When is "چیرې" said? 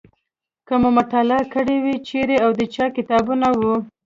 2.07-2.37